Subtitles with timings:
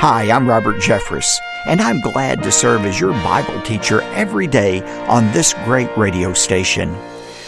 [0.00, 4.80] Hi, I'm Robert Jeffress, and I'm glad to serve as your Bible teacher every day
[5.08, 6.94] on this great radio station.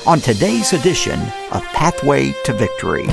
[0.05, 1.21] On today's edition
[1.53, 3.07] of Pathway to Victory.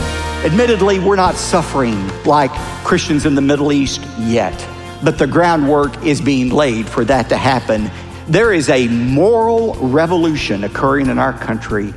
[0.44, 2.50] Admittedly, we're not suffering like
[2.84, 4.68] Christians in the Middle East yet,
[5.04, 7.92] but the groundwork is being laid for that to happen.
[8.28, 11.94] There is a moral revolution occurring in our country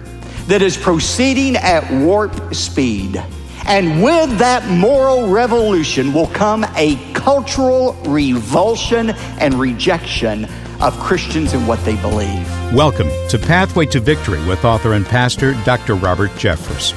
[0.48, 3.25] that is proceeding at warp speed.
[3.66, 9.10] And with that moral revolution will come a cultural revulsion
[9.41, 10.47] and rejection
[10.80, 12.48] of Christians and what they believe.
[12.73, 15.97] Welcome to Pathway to Victory with author and pastor Dr.
[15.97, 16.95] Robert Jeffress.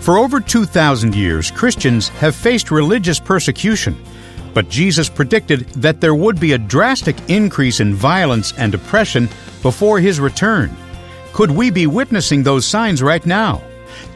[0.00, 3.94] For over 2,000 years, Christians have faced religious persecution,
[4.54, 9.28] but Jesus predicted that there would be a drastic increase in violence and oppression
[9.60, 10.74] before his return.
[11.34, 13.62] Could we be witnessing those signs right now?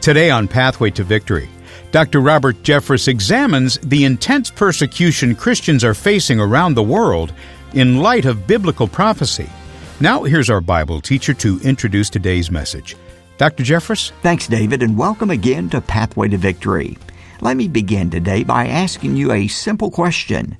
[0.01, 1.47] Today on Pathway to Victory,
[1.93, 2.21] Dr.
[2.21, 7.31] Robert Jeffress examines the intense persecution Christians are facing around the world
[7.75, 9.47] in light of biblical prophecy.
[9.99, 12.97] Now, here's our Bible teacher to introduce today's message.
[13.37, 13.63] Dr.
[13.63, 14.11] Jeffress?
[14.23, 16.97] Thanks, David, and welcome again to Pathway to Victory.
[17.41, 20.57] Let me begin today by asking you a simple question.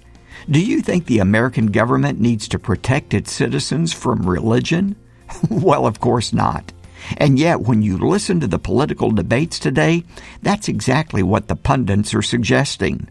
[0.52, 4.95] Do you think the American government needs to protect its citizens from religion?
[5.50, 6.72] well, of course not.
[7.18, 10.04] And yet, when you listen to the political debates today,
[10.42, 13.08] that's exactly what the pundits are suggesting.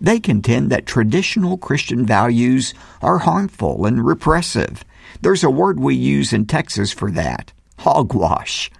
[0.00, 4.84] They contend that traditional Christian values are harmful and repressive.
[5.20, 8.70] There's a word we use in Texas for that hogwash.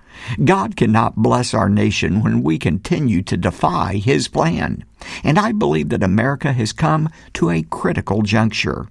[0.42, 4.84] God cannot bless our nation when we continue to defy His plan.
[5.23, 8.89] And I believe that America has come to a critical juncture.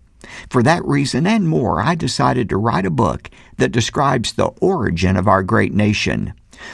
[0.49, 5.17] For that reason and more, I decided to write a book that describes the origin
[5.17, 6.33] of our great nation.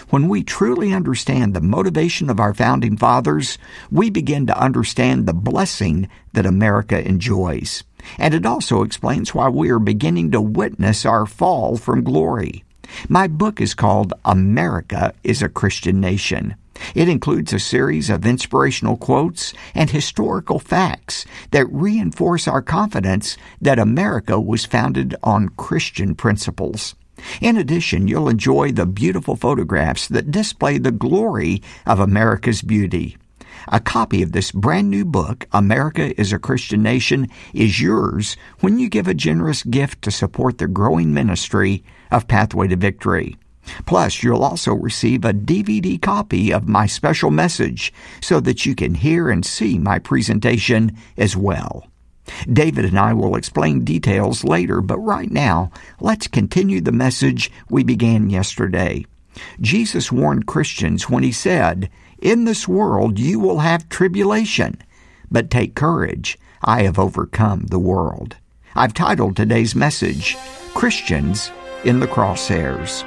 [0.10, 3.58] When we truly understand the motivation of our founding fathers,
[3.90, 7.84] we begin to understand the blessing that America enjoys.
[8.18, 12.64] And it also explains why we are beginning to witness our fall from glory.
[13.10, 16.56] My book is called America is a Christian Nation.
[16.96, 23.80] It includes a series of inspirational quotes and historical facts that reinforce our confidence that
[23.80, 26.96] America was founded on Christian principles.
[27.40, 33.18] In addition, you'll enjoy the beautiful photographs that display the glory of America's beauty.
[33.68, 38.80] A copy of this brand new book, America is a Christian Nation, is yours when
[38.80, 43.38] you give a generous gift to support the growing ministry of Pathway to Victory.
[43.86, 48.96] Plus, you'll also receive a DVD copy of my special message so that you can
[48.96, 51.86] hear and see my presentation as well.
[52.52, 57.84] David and I will explain details later, but right now, let's continue the message we
[57.84, 59.06] began yesterday.
[59.60, 61.90] Jesus warned Christians when he said,
[62.22, 64.80] In this world you will have tribulation,
[65.32, 68.36] but take courage, I have overcome the world.
[68.76, 70.38] I've titled today's message,
[70.76, 71.52] Christians
[71.84, 73.04] in the Crosshairs.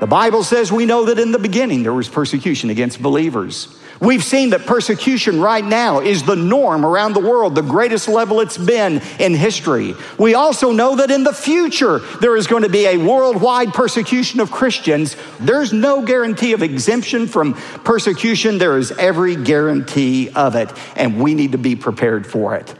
[0.00, 3.76] The Bible says we know that in the beginning there was persecution against believers.
[4.00, 8.40] We've seen that persecution right now is the norm around the world, the greatest level
[8.40, 9.94] it's been in history.
[10.18, 14.40] We also know that in the future there is going to be a worldwide persecution
[14.40, 15.16] of Christians.
[15.38, 17.52] There's no guarantee of exemption from
[17.84, 22.74] persecution, there is every guarantee of it, and we need to be prepared for it.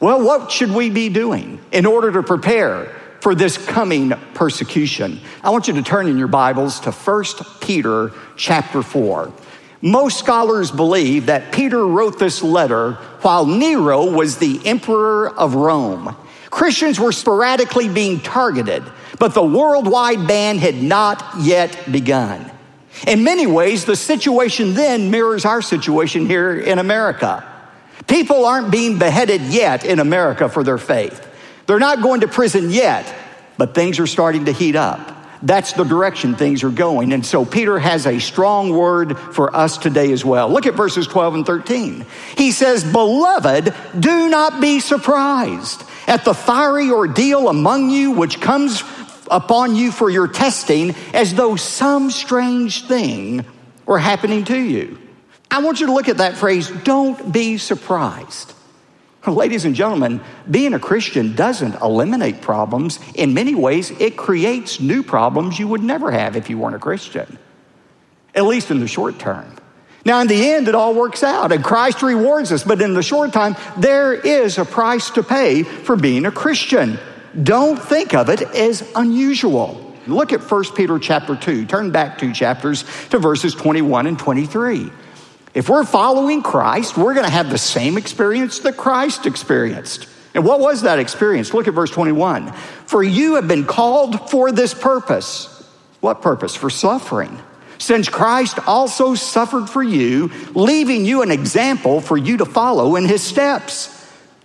[0.00, 2.92] Well, what should we be doing in order to prepare?
[3.24, 5.18] For this coming persecution.
[5.42, 7.24] I want you to turn in your Bibles to 1
[7.62, 9.32] Peter chapter 4.
[9.80, 12.92] Most scholars believe that Peter wrote this letter
[13.22, 16.14] while Nero was the emperor of Rome.
[16.50, 18.84] Christians were sporadically being targeted,
[19.18, 22.50] but the worldwide ban had not yet begun.
[23.06, 27.42] In many ways, the situation then mirrors our situation here in America.
[28.06, 31.30] People aren't being beheaded yet in America for their faith.
[31.66, 33.12] They're not going to prison yet,
[33.56, 35.10] but things are starting to heat up.
[35.42, 37.12] That's the direction things are going.
[37.12, 40.48] And so Peter has a strong word for us today as well.
[40.48, 42.06] Look at verses 12 and 13.
[42.38, 48.82] He says, Beloved, do not be surprised at the fiery ordeal among you which comes
[49.30, 53.44] upon you for your testing as though some strange thing
[53.84, 54.98] were happening to you.
[55.50, 58.53] I want you to look at that phrase, don't be surprised.
[59.26, 62.98] Ladies and gentlemen, being a Christian doesn't eliminate problems.
[63.14, 66.80] In many ways, it creates new problems you would never have if you weren't a
[66.80, 67.38] Christian,
[68.34, 69.56] at least in the short term.
[70.04, 73.02] Now, in the end, it all works out and Christ rewards us, but in the
[73.02, 76.98] short time, there is a price to pay for being a Christian.
[77.42, 79.80] Don't think of it as unusual.
[80.06, 81.64] Look at 1 Peter chapter 2.
[81.64, 84.90] Turn back two chapters to verses 21 and 23.
[85.54, 90.08] If we're following Christ, we're going to have the same experience that Christ experienced.
[90.34, 91.54] And what was that experience?
[91.54, 92.52] Look at verse 21.
[92.86, 95.48] For you have been called for this purpose.
[96.00, 96.56] What purpose?
[96.56, 97.38] For suffering.
[97.78, 103.04] Since Christ also suffered for you, leaving you an example for you to follow in
[103.04, 103.90] his steps.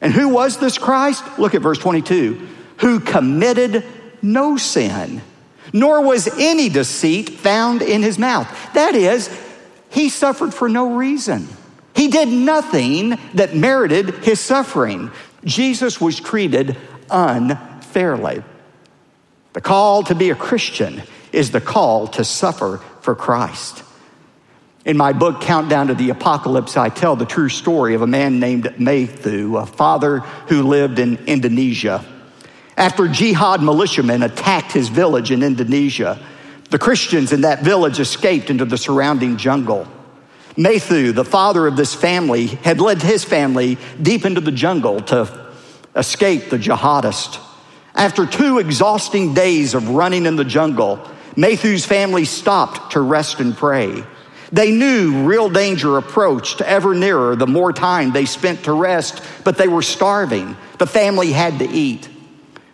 [0.02, 1.24] And who was this Christ?
[1.40, 2.48] Look at verse 22.
[2.78, 3.84] Who committed
[4.22, 5.22] no sin,
[5.74, 8.48] nor was any deceit found in his mouth.
[8.74, 9.28] That is,
[9.90, 11.48] he suffered for no reason.
[11.96, 15.12] He did nothing that merited his suffering.
[15.44, 16.78] Jesus was treated
[17.10, 18.44] unfairly.
[19.54, 21.02] The call to be a Christian
[21.32, 23.84] is the call to suffer for Christ.
[24.86, 28.40] In my book, Countdown to the Apocalypse, I tell the true story of a man
[28.40, 32.06] named Matthew, a father who lived in Indonesia.
[32.78, 36.18] After jihad militiamen attacked his village in Indonesia,
[36.70, 39.88] the Christians in that village escaped into the surrounding jungle.
[40.56, 45.54] Matthew, the father of this family, had led his family deep into the jungle to
[45.96, 47.40] escape the jihadists.
[47.96, 51.00] After two exhausting days of running in the jungle,
[51.36, 54.04] Matthew's family stopped to rest and pray.
[54.52, 59.58] They knew real danger approached ever nearer the more time they spent to rest, but
[59.58, 60.58] they were starving.
[60.78, 62.10] The family had to eat.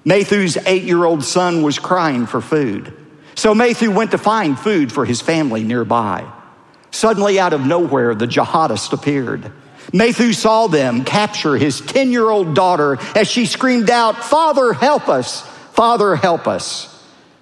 [0.05, 2.93] Matthew's eight year old son was crying for food.
[3.35, 6.25] So Matthew went to find food for his family nearby.
[6.91, 9.51] Suddenly, out of nowhere, the jihadists appeared.
[9.93, 15.09] Matthew saw them capture his 10 year old daughter as she screamed out, Father, help
[15.09, 15.41] us!
[15.73, 16.91] Father, help us!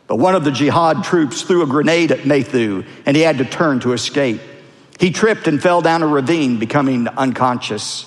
[0.07, 3.46] But one of the jihad troops threw a grenade at Matthew and he had to
[3.46, 4.42] turn to escape.
[5.00, 8.06] He tripped and fell down a ravine, becoming unconscious.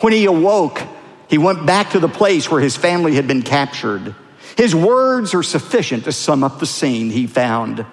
[0.00, 0.82] When he awoke,
[1.28, 4.14] he went back to the place where his family had been captured.
[4.56, 7.84] His words are sufficient to sum up the scene he found.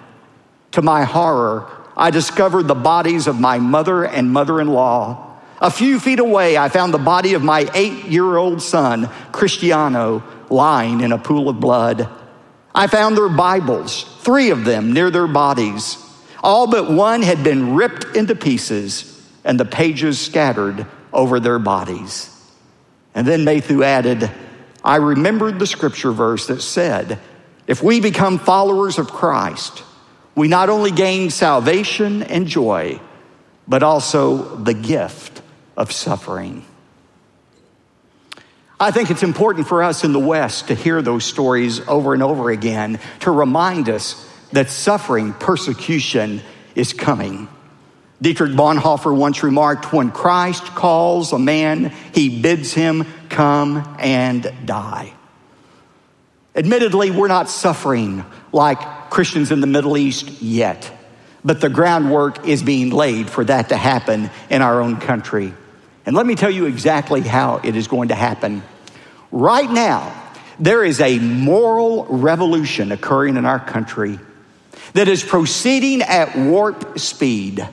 [0.72, 5.38] To my horror, I discovered the bodies of my mother and mother in law.
[5.60, 10.22] A few feet away, I found the body of my eight year old son, Cristiano,
[10.50, 12.08] lying in a pool of blood.
[12.74, 15.98] I found their Bibles, three of them, near their bodies.
[16.42, 19.08] All but one had been ripped into pieces
[19.44, 22.28] and the pages scattered over their bodies.
[23.14, 24.30] And then Matthew added,
[24.84, 27.18] I remembered the scripture verse that said,
[27.66, 29.84] If we become followers of Christ,
[30.34, 33.00] we not only gain salvation and joy,
[33.68, 35.42] but also the gift
[35.76, 36.64] of suffering.
[38.80, 42.22] I think it's important for us in the West to hear those stories over and
[42.22, 46.42] over again to remind us that suffering, persecution
[46.74, 47.48] is coming.
[48.22, 55.12] Dietrich Bonhoeffer once remarked when Christ calls a man, he bids him come and die.
[56.54, 60.88] Admittedly, we're not suffering like Christians in the Middle East yet,
[61.44, 65.52] but the groundwork is being laid for that to happen in our own country.
[66.06, 68.62] And let me tell you exactly how it is going to happen.
[69.32, 70.14] Right now,
[70.60, 74.20] there is a moral revolution occurring in our country
[74.92, 77.66] that is proceeding at warp speed.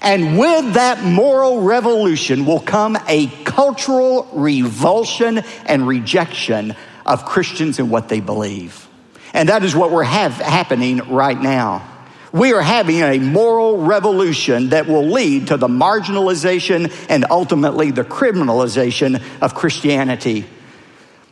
[0.00, 6.74] And with that moral revolution will come a cultural revulsion and rejection
[7.04, 8.88] of Christians and what they believe.
[9.32, 11.86] And that is what we're have happening right now.
[12.32, 18.04] We are having a moral revolution that will lead to the marginalization and ultimately the
[18.04, 20.46] criminalization of Christianity.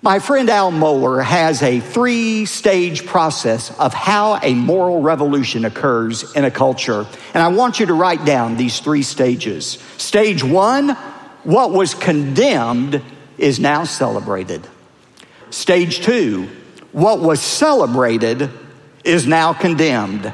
[0.02, 6.34] My friend Al Mohler has a three stage process of how a moral revolution occurs
[6.34, 7.06] in a culture.
[7.32, 9.78] And I want you to write down these three stages.
[9.96, 10.90] Stage one,
[11.44, 13.02] what was condemned
[13.38, 14.66] is now celebrated.
[15.48, 16.50] Stage two,
[16.92, 18.50] what was celebrated
[19.02, 20.30] is now condemned.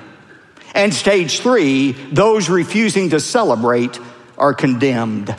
[0.75, 3.99] And stage three, those refusing to celebrate
[4.37, 5.35] are condemned.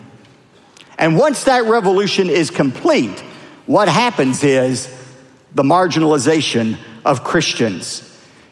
[0.97, 3.21] And once that revolution is complete,
[3.65, 4.87] what happens is
[5.55, 8.09] the marginalization of Christians.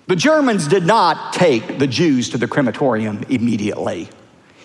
[0.08, 4.10] The Germans did not take the Jews to the crematorium immediately.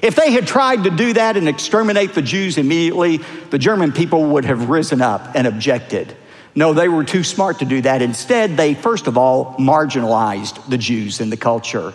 [0.03, 3.19] If they had tried to do that and exterminate the Jews immediately,
[3.50, 6.15] the German people would have risen up and objected.
[6.55, 8.03] No, they were too smart to do that.
[8.03, 11.93] Instead, they first of all marginalized the Jews in the culture.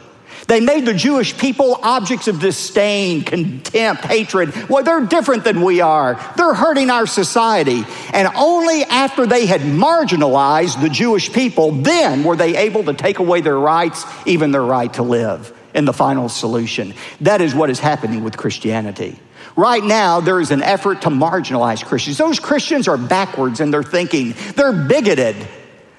[0.47, 4.69] They made the Jewish people objects of disdain, contempt, hatred.
[4.69, 6.19] Well, they're different than we are.
[6.35, 7.83] They're hurting our society.
[8.13, 13.19] And only after they had marginalized the Jewish people, then were they able to take
[13.19, 16.93] away their rights, even their right to live, in the final solution.
[17.21, 19.19] That is what is happening with Christianity.
[19.55, 22.17] Right now, there is an effort to marginalize Christians.
[22.17, 25.35] Those Christians are backwards in their thinking, they're bigoted,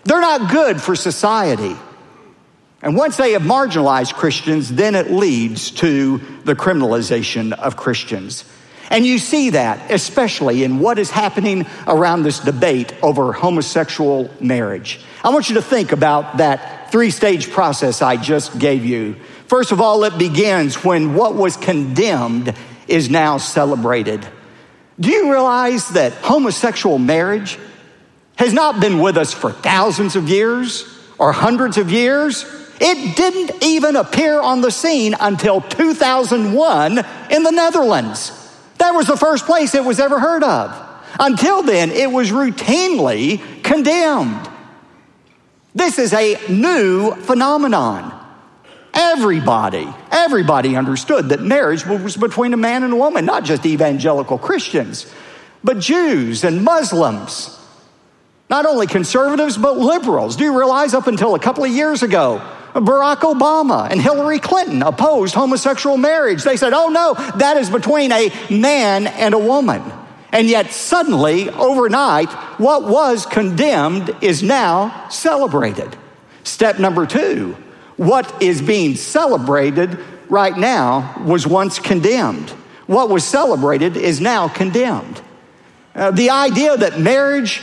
[0.05, 1.77] they're not good for society.
[2.83, 8.45] And once they have marginalized Christians, then it leads to the criminalization of Christians.
[8.91, 15.01] And you see that, especially in what is happening around this debate over homosexual marriage.
[15.25, 19.15] I want you to think about that three stage process I just gave you.
[19.47, 22.55] First of all, it begins when what was condemned
[22.89, 24.27] is now celebrated.
[24.99, 27.59] Do you realize that homosexual marriage
[28.37, 30.85] has not been with us for thousands of years
[31.19, 32.45] or hundreds of years?
[32.81, 36.99] It didn't even appear on the scene until 2001
[37.31, 38.39] in the Netherlands.
[38.79, 40.77] That was the first place it was ever heard of.
[41.21, 44.49] Until then, it was routinely condemned.
[45.75, 48.19] This is a new phenomenon.
[48.95, 54.37] Everybody, everybody understood that marriage was between a man and a woman, not just evangelical
[54.37, 55.11] Christians,
[55.65, 57.59] but Jews and Muslims.
[58.51, 60.37] Not only conservatives, but liberals.
[60.37, 64.83] Do you realize up until a couple of years ago, Barack Obama and Hillary Clinton
[64.83, 66.43] opposed homosexual marriage.
[66.43, 69.83] They said, oh no, that is between a man and a woman.
[70.33, 75.95] And yet, suddenly, overnight, what was condemned is now celebrated.
[76.43, 77.57] Step number two
[77.99, 79.99] what is being celebrated
[80.29, 82.51] right now was once condemned.
[82.87, 85.21] What was celebrated is now condemned.
[85.95, 87.63] Uh, the idea that marriage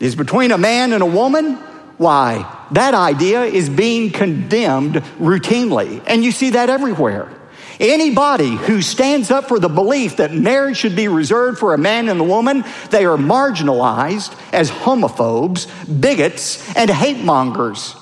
[0.00, 1.54] is between a man and a woman,
[1.96, 2.57] why?
[2.72, 6.02] That idea is being condemned routinely.
[6.06, 7.32] And you see that everywhere.
[7.80, 12.08] Anybody who stands up for the belief that marriage should be reserved for a man
[12.08, 15.68] and a woman, they are marginalized as homophobes,
[16.00, 17.94] bigots, and hate mongers.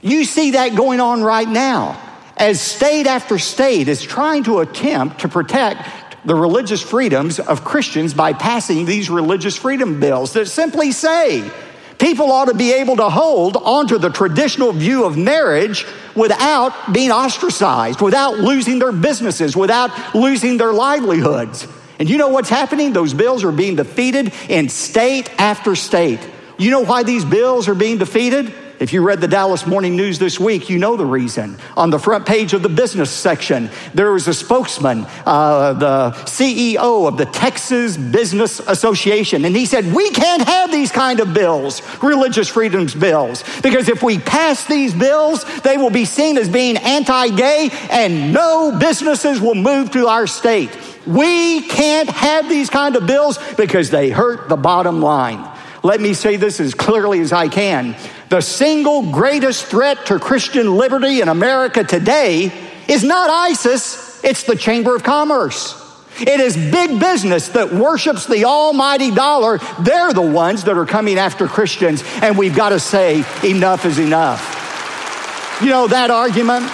[0.00, 2.00] You see that going on right now
[2.36, 5.88] as state after state is trying to attempt to protect
[6.24, 11.50] the religious freedoms of Christians by passing these religious freedom bills that simply say
[11.98, 17.10] people ought to be able to hold onto the traditional view of marriage without being
[17.10, 21.66] ostracized, without losing their businesses, without losing their livelihoods.
[21.98, 22.92] And you know what's happening?
[22.92, 26.20] Those bills are being defeated in state after state.
[26.58, 28.52] You know why these bills are being defeated?
[28.78, 31.56] If you read the Dallas Morning News this week, you know the reason.
[31.78, 37.08] On the front page of the business section, there was a spokesman, uh, the CEO
[37.08, 41.80] of the Texas Business Association, and he said, We can't have these kind of bills,
[42.02, 46.76] religious freedoms bills, because if we pass these bills, they will be seen as being
[46.76, 50.76] anti gay, and no businesses will move to our state.
[51.06, 55.48] We can't have these kind of bills because they hurt the bottom line.
[55.82, 57.94] Let me say this as clearly as I can.
[58.28, 62.52] The single greatest threat to Christian liberty in America today
[62.88, 65.82] is not ISIS, it's the Chamber of Commerce.
[66.18, 69.58] It is big business that worships the almighty dollar.
[69.80, 73.98] They're the ones that are coming after Christians, and we've got to say, enough is
[73.98, 75.60] enough.
[75.62, 76.64] You know that argument?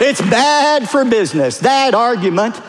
[0.00, 1.58] It's bad for business.
[1.58, 2.60] That argument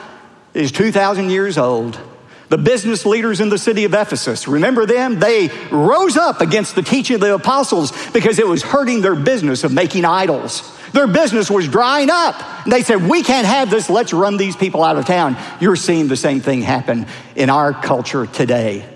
[0.54, 2.00] is 2,000 years old.
[2.50, 5.20] The business leaders in the city of Ephesus, remember them?
[5.20, 9.66] They rose up against the teaching of the apostles because it was hurting their business
[9.66, 10.74] of making idols.
[10.94, 12.42] Their business was drying up.
[12.64, 13.90] And they said, We can't have this.
[13.90, 15.36] Let's run these people out of town.
[15.60, 18.88] You're seeing the same thing happen in our culture today.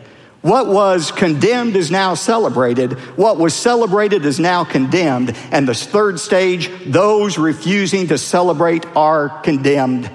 [0.41, 2.93] What was condemned is now celebrated.
[3.17, 5.35] What was celebrated is now condemned.
[5.51, 10.09] And the third stage, those refusing to celebrate are condemned.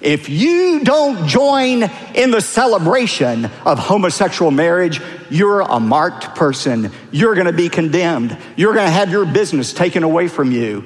[0.00, 1.82] If you don't join
[2.14, 6.92] in the celebration of homosexual marriage, you're a marked person.
[7.10, 8.36] You're going to be condemned.
[8.56, 10.84] You're going to have your business taken away from you.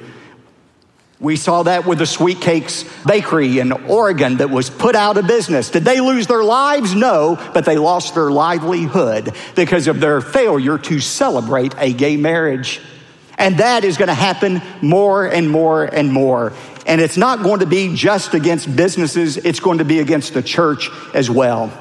[1.19, 5.25] We saw that with the Sweet Cakes Bakery in Oregon that was put out of
[5.25, 5.69] business.
[5.69, 6.93] Did they lose their lives?
[6.93, 12.81] No, but they lost their livelihood because of their failure to celebrate a gay marriage.
[13.37, 16.51] And that is going to happen more and more and more.
[16.85, 20.43] And it's not going to be just against businesses, it's going to be against the
[20.43, 21.71] church as well.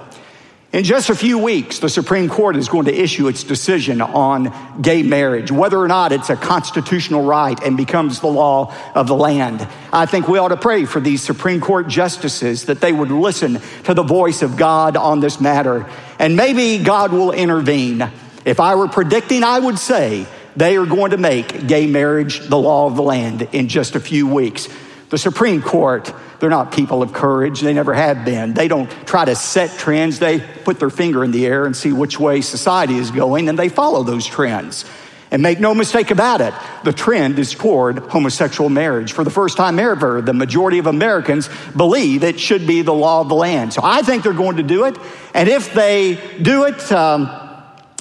[0.72, 4.54] In just a few weeks, the Supreme Court is going to issue its decision on
[4.80, 9.14] gay marriage, whether or not it's a constitutional right and becomes the law of the
[9.14, 9.68] land.
[9.92, 13.60] I think we ought to pray for these Supreme Court justices that they would listen
[13.84, 15.86] to the voice of God on this matter.
[16.18, 18.10] And maybe God will intervene.
[18.46, 22.58] If I were predicting, I would say they are going to make gay marriage the
[22.58, 24.68] law of the land in just a few weeks.
[25.12, 27.60] The Supreme Court, they're not people of courage.
[27.60, 28.54] They never have been.
[28.54, 30.18] They don't try to set trends.
[30.18, 33.58] They put their finger in the air and see which way society is going, and
[33.58, 34.86] they follow those trends.
[35.30, 36.54] And make no mistake about it,
[36.84, 39.12] the trend is toward homosexual marriage.
[39.12, 43.20] For the first time ever, the majority of Americans believe it should be the law
[43.20, 43.74] of the land.
[43.74, 44.96] So I think they're going to do it.
[45.34, 47.28] And if they do it um,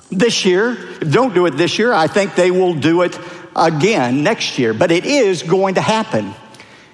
[0.10, 3.20] this year, don't do it this year, I think they will do it
[3.54, 6.36] again next year, but it is going to happen.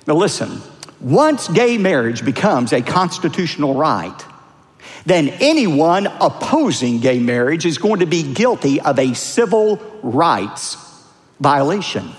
[0.07, 0.61] Now, listen,
[1.01, 4.17] once gay marriage becomes a constitutional right,
[5.05, 10.77] then anyone opposing gay marriage is going to be guilty of a civil rights
[11.39, 12.09] violation.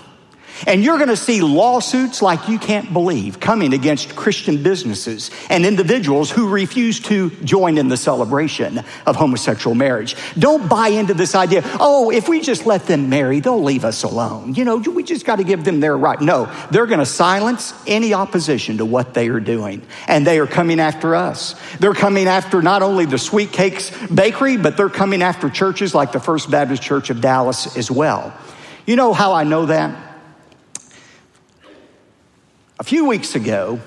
[0.67, 5.65] And you're going to see lawsuits like you can't believe coming against Christian businesses and
[5.65, 10.15] individuals who refuse to join in the celebration of homosexual marriage.
[10.37, 14.03] Don't buy into this idea, oh, if we just let them marry, they'll leave us
[14.03, 14.55] alone.
[14.55, 16.19] You know, we just got to give them their right.
[16.19, 19.81] No, they're going to silence any opposition to what they are doing.
[20.07, 21.55] And they are coming after us.
[21.79, 26.11] They're coming after not only the Sweet Cakes Bakery, but they're coming after churches like
[26.11, 28.33] the First Baptist Church of Dallas as well.
[28.85, 30.08] You know how I know that?
[32.79, 33.81] A few weeks ago,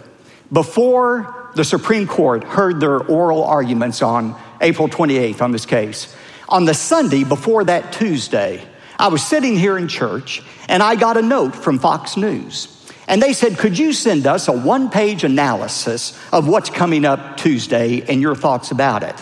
[0.53, 6.15] before the Supreme Court heard their oral arguments on April 28th on this case,
[6.47, 8.63] on the Sunday before that Tuesday,
[8.99, 12.69] I was sitting here in church and I got a note from Fox News.
[13.09, 17.39] And they said, Could you send us a one page analysis of what's coming up
[17.39, 19.17] Tuesday and your thoughts about it?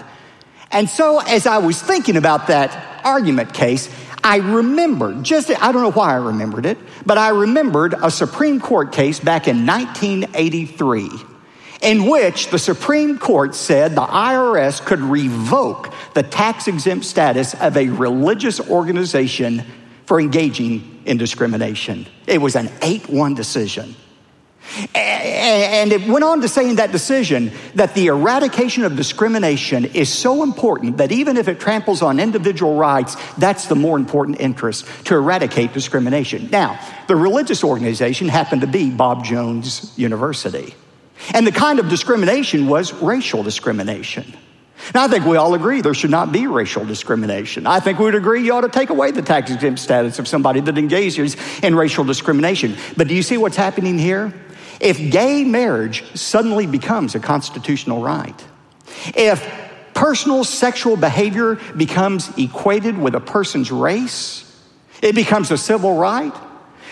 [0.72, 3.88] And so, as I was thinking about that argument case,
[4.24, 8.60] I remembered, just, I don't know why I remembered it, but I remembered a Supreme
[8.60, 11.08] Court case back in 1983
[11.82, 17.76] in which the Supreme Court said the IRS could revoke the tax exempt status of
[17.76, 19.64] a religious organization
[20.04, 22.06] for engaging in discrimination.
[22.26, 23.94] It was an 8 1 decision.
[24.94, 30.12] And it went on to say in that decision that the eradication of discrimination is
[30.12, 34.86] so important that even if it tramples on individual rights, that's the more important interest
[35.06, 36.48] to eradicate discrimination.
[36.50, 40.74] Now, the religious organization happened to be Bob Jones University.
[41.34, 44.32] And the kind of discrimination was racial discrimination.
[44.94, 47.66] Now, I think we all agree there should not be racial discrimination.
[47.66, 50.26] I think we would agree you ought to take away the tax exempt status of
[50.26, 52.76] somebody that engages in racial discrimination.
[52.96, 54.32] But do you see what's happening here?
[54.80, 58.44] If gay marriage suddenly becomes a constitutional right,
[59.14, 59.46] if
[59.92, 64.46] personal sexual behavior becomes equated with a person's race,
[65.02, 66.32] it becomes a civil right,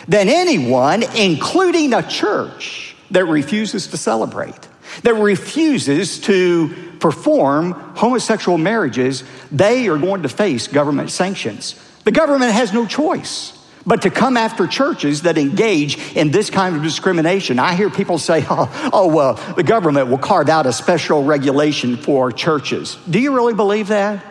[0.06, 4.68] then anyone, including a church that refuses to celebrate,
[5.02, 11.74] that refuses to perform homosexual marriages, they are going to face government sanctions.
[12.04, 13.57] The government has no choice
[13.88, 17.58] but to come after churches that engage in this kind of discrimination.
[17.58, 21.96] I hear people say, oh, oh, well, the government will carve out a special regulation
[21.96, 22.98] for churches.
[23.08, 24.24] Do you really believe that?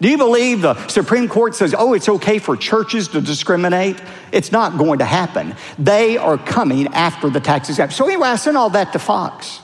[0.00, 4.02] Do you believe the Supreme Court says, oh, it's okay for churches to discriminate?
[4.32, 5.54] It's not going to happen.
[5.78, 7.94] They are coming after the tax exempt.
[7.94, 9.60] So, anyway, I sent all that to Fox.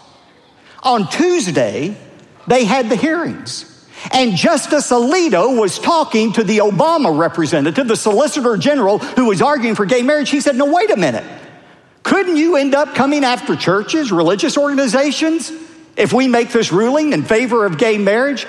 [0.85, 1.97] On Tuesday,
[2.47, 3.70] they had the hearings.
[4.13, 9.75] And Justice Alito was talking to the Obama representative, the Solicitor General, who was arguing
[9.75, 10.31] for gay marriage.
[10.31, 11.25] He said, No, wait a minute.
[12.03, 15.53] Couldn't you end up coming after churches, religious organizations,
[15.97, 18.47] if we make this ruling in favor of gay marriage?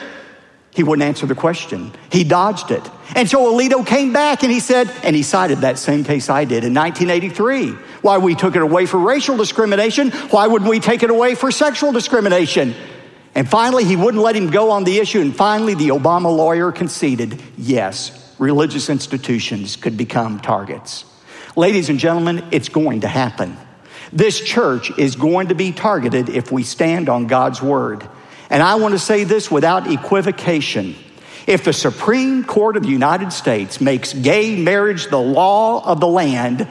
[0.74, 1.92] He wouldn't answer the question.
[2.10, 2.90] He dodged it.
[3.14, 6.46] And so Alito came back and he said, and he cited that same case I
[6.46, 7.72] did in 1983.
[8.02, 10.12] Why we took it away for racial discrimination.
[10.12, 12.74] Why wouldn't we take it away for sexual discrimination?
[13.34, 15.22] And finally, he wouldn't let him go on the issue.
[15.22, 21.06] And finally, the Obama lawyer conceded yes, religious institutions could become targets.
[21.56, 23.58] Ladies and gentlemen, it's going to happen.
[24.14, 28.08] This church is going to be targeted if we stand on God's word.
[28.50, 30.96] And I want to say this without equivocation.
[31.48, 36.08] If the Supreme Court of the United States makes gay marriage the law of the
[36.08, 36.68] land,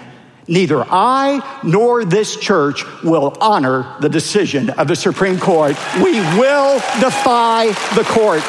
[0.51, 5.77] Neither I nor this church will honor the decision of the Supreme Court.
[6.03, 8.43] We will defy the court.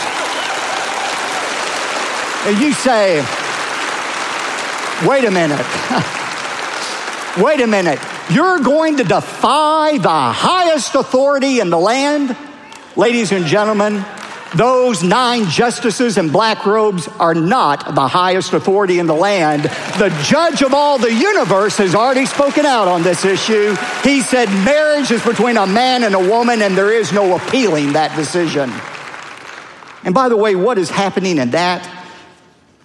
[2.48, 3.18] And you say,
[5.08, 5.64] wait a minute.
[7.38, 8.00] wait a minute.
[8.32, 12.36] You're going to defy the highest authority in the land?
[12.96, 14.04] Ladies and gentlemen,
[14.56, 19.64] those nine justices in black robes are not the highest authority in the land.
[19.64, 23.76] The judge of all the universe has already spoken out on this issue.
[24.04, 27.94] He said marriage is between a man and a woman, and there is no appealing
[27.94, 28.72] that decision.
[30.04, 31.88] And by the way, what is happening in that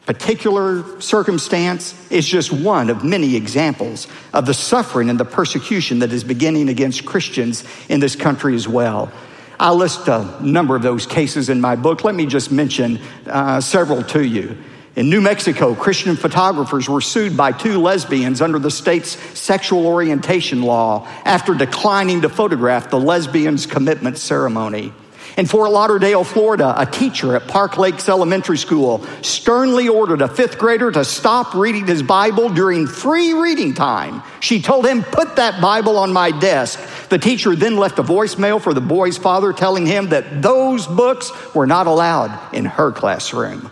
[0.05, 6.13] particular circumstance is just one of many examples of the suffering and the persecution that
[6.13, 9.11] is beginning against Christians in this country as well.
[9.59, 12.05] I list a number of those cases in my book.
[12.05, 14.57] Let me just mention uh, several to you.
[14.97, 20.63] In New Mexico, Christian photographers were sued by two lesbians under the state's sexual orientation
[20.63, 24.95] law after declining to photograph the lesbians' commitment ceremony.
[25.37, 30.57] In Fort Lauderdale, Florida, a teacher at Park Lakes Elementary School sternly ordered a fifth
[30.57, 34.23] grader to stop reading his Bible during free reading time.
[34.41, 36.81] She told him, Put that Bible on my desk.
[37.11, 41.31] The teacher then left a voicemail for the boy's father telling him that those books
[41.55, 43.71] were not allowed in her classroom.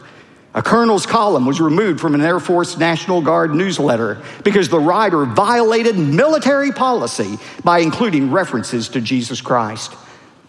[0.53, 5.25] A colonel's column was removed from an Air Force National Guard newsletter because the writer
[5.25, 9.95] violated military policy by including references to Jesus Christ.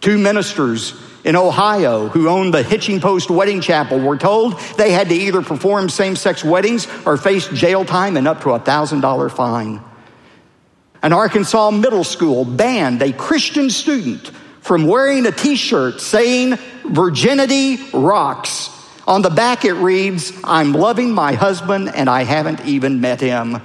[0.02, 0.94] Two ministers
[1.26, 5.42] in Ohio who owned the Hitching Post Wedding Chapel were told they had to either
[5.42, 9.82] perform same sex weddings or face jail time and up to a $1,000 fine.
[11.02, 17.78] An Arkansas middle school banned a Christian student from wearing a t shirt saying, Virginity
[17.92, 18.70] rocks.
[19.08, 23.62] On the back, it reads, I'm loving my husband and I haven't even met him.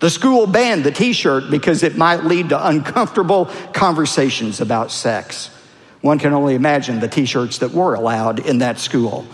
[0.00, 5.50] The school banned the t shirt because it might lead to uncomfortable conversations about sex.
[6.00, 9.26] One can only imagine the t shirts that were allowed in that school.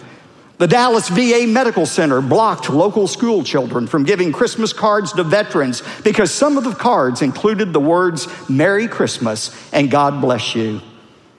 [0.57, 5.83] The Dallas VA Medical Center blocked local school children from giving Christmas cards to veterans
[6.05, 10.81] because some of the cards included the words Merry Christmas and God bless you.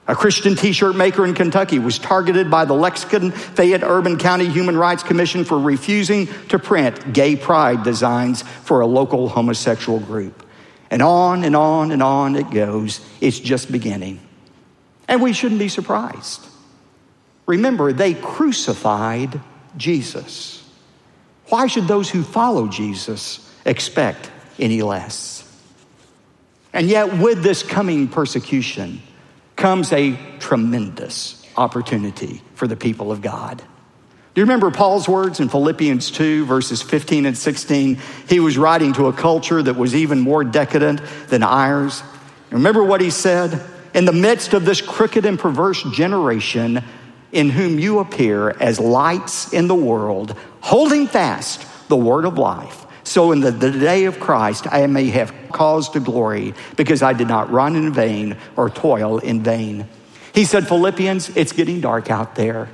[0.06, 4.48] A Christian t shirt maker in Kentucky was targeted by the Lexington Fayette Urban County
[4.48, 10.46] Human Rights Commission for refusing to print gay pride designs for a local homosexual group.
[10.90, 13.00] And on and on and on it goes.
[13.20, 14.20] It's just beginning.
[15.08, 16.44] And we shouldn't be surprised.
[17.46, 19.40] Remember, they crucified
[19.76, 20.68] Jesus.
[21.48, 25.42] Why should those who follow Jesus expect any less?
[26.72, 29.00] And yet, with this coming persecution
[29.54, 33.58] comes a tremendous opportunity for the people of God.
[33.58, 37.98] Do you remember Paul's words in Philippians 2, verses 15 and 16?
[38.28, 42.02] He was writing to a culture that was even more decadent than ours.
[42.50, 43.64] Remember what he said?
[43.96, 46.84] In the midst of this crooked and perverse generation
[47.32, 52.84] in whom you appear as lights in the world, holding fast the word of life.
[53.04, 57.14] So in the, the, day of Christ, I may have cause to glory because I
[57.14, 59.88] did not run in vain or toil in vain.
[60.34, 62.68] He said, Philippians, it's getting dark out there.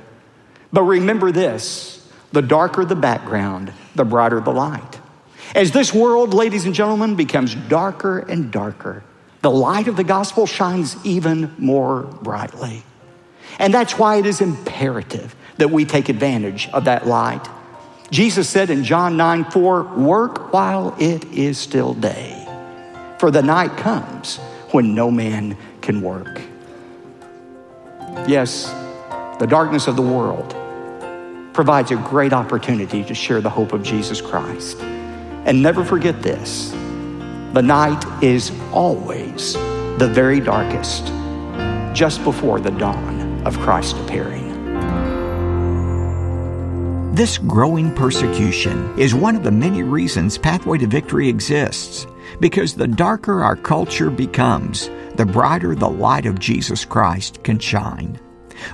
[0.73, 4.99] But remember this the darker the background, the brighter the light.
[5.55, 9.03] As this world, ladies and gentlemen, becomes darker and darker,
[9.43, 12.81] the light of the gospel shines even more brightly.
[13.59, 17.45] And that's why it is imperative that we take advantage of that light.
[18.09, 22.47] Jesus said in John 9 4, work while it is still day,
[23.19, 24.37] for the night comes
[24.71, 26.41] when no man can work.
[28.25, 28.73] Yes,
[29.39, 30.55] the darkness of the world
[31.53, 34.79] provides a great opportunity to share the hope of Jesus Christ.
[34.79, 36.73] And never forget this
[37.53, 39.53] the night is always
[39.99, 41.05] the very darkest,
[41.93, 44.41] just before the dawn of Christ appearing.
[47.13, 52.07] This growing persecution is one of the many reasons Pathway to Victory exists,
[52.39, 58.19] because the darker our culture becomes, the brighter the light of Jesus Christ can shine.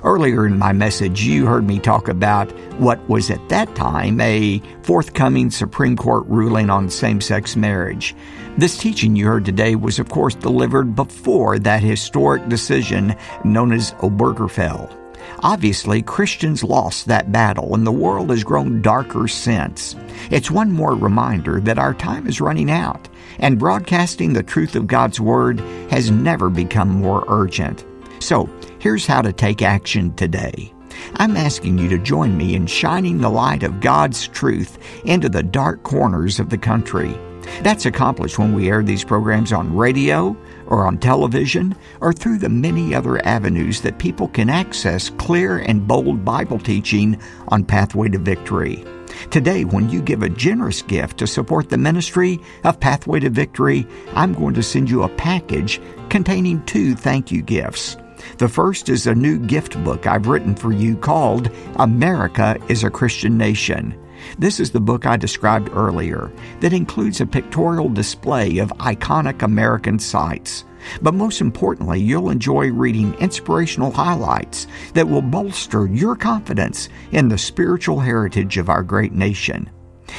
[0.04, 4.62] Earlier in my message, you heard me talk about what was at that time a
[4.84, 8.16] forthcoming Supreme Court ruling on same sex marriage.
[8.58, 13.94] This teaching you heard today was, of course, delivered before that historic decision known as
[13.94, 14.96] Obergefell.
[15.42, 19.96] Obviously, Christians lost that battle, and the world has grown darker since.
[20.32, 23.08] It's one more reminder that our time is running out,
[23.40, 25.60] and broadcasting the truth of God's Word
[25.92, 27.86] has never become more urgent.
[28.20, 30.74] So, here's how to take action today.
[31.16, 35.44] I'm asking you to join me in shining the light of God's truth into the
[35.44, 37.18] dark corners of the country.
[37.62, 40.36] That's accomplished when we air these programs on radio
[40.68, 45.88] or on television or through the many other avenues that people can access clear and
[45.88, 48.86] bold Bible teaching on Pathway to Victory.
[49.32, 53.86] Today, when you give a generous gift to support the ministry of Pathway to Victory,
[54.14, 57.98] I'm going to send you a package containing two thank you gifts.
[58.38, 62.90] The first is a new gift book I've written for you called America is a
[62.90, 63.96] Christian Nation.
[64.38, 70.00] This is the book I described earlier that includes a pictorial display of iconic American
[70.00, 70.66] sites.
[71.02, 77.38] But most importantly, you'll enjoy reading inspirational highlights that will bolster your confidence in the
[77.38, 79.70] spiritual heritage of our great nation.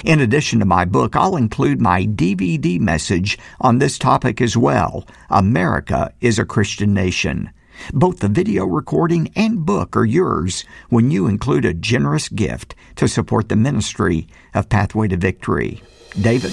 [0.05, 5.07] In addition to my book, I'll include my DVD message on this topic as well
[5.31, 7.51] America is a Christian Nation.
[7.93, 13.09] Both the video recording and book are yours when you include a generous gift to
[13.09, 15.83] support the ministry of Pathway to Victory.
[16.21, 16.53] David?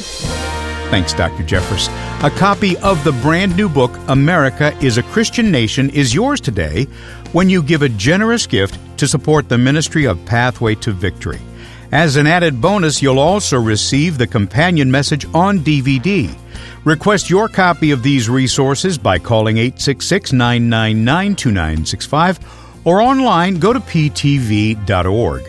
[0.89, 1.43] Thanks, Dr.
[1.43, 1.89] Jeffress.
[2.23, 6.85] A copy of the brand new book, America is a Christian Nation, is yours today
[7.33, 11.39] when you give a generous gift to support the ministry of Pathway to Victory.
[11.91, 16.33] As an added bonus, you'll also receive the companion message on DVD.
[16.83, 22.39] Request your copy of these resources by calling 866 999 2965
[22.85, 25.43] or online go to ptv.org.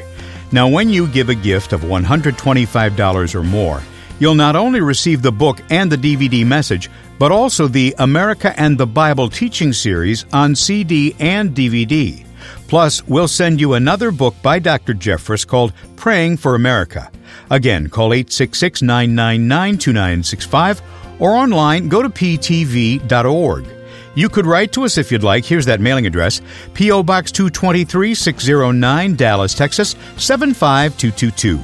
[0.51, 3.83] Now, when you give a gift of $125 or more,
[4.19, 8.77] You'll not only receive the book and the DVD message, but also the America and
[8.77, 12.25] the Bible teaching series on CD and DVD.
[12.69, 14.95] Plus, we'll send you another book by Dr.
[14.95, 17.11] Jeffress called Praying for America.
[17.51, 20.83] Again, call 866 999 2965
[21.19, 23.67] or online go to ptv.org.
[24.15, 25.45] You could write to us if you'd like.
[25.45, 26.43] Here's that mailing address
[26.75, 27.03] P.O.
[27.05, 31.59] Box 223 609, Dallas, Texas 75222.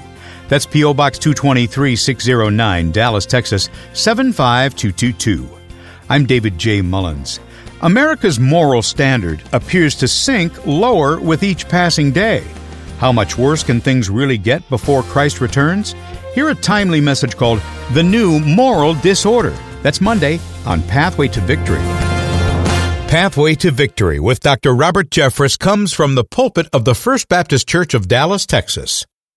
[0.49, 0.95] That's P.O.
[0.95, 5.49] Box 223 609, Dallas, Texas 75222.
[6.09, 6.81] I'm David J.
[6.81, 7.41] Mullins.
[7.85, 12.43] America's moral standard appears to sink lower with each passing day.
[12.97, 15.95] How much worse can things really get before Christ returns?
[16.35, 17.61] Hear a timely message called
[17.93, 19.55] The New Moral Disorder.
[19.83, 21.83] That's Monday on Pathway to Victory.
[23.07, 24.75] Pathway to Victory with Dr.
[24.75, 29.05] Robert Jeffress comes from the pulpit of the First Baptist Church of Dallas, Texas.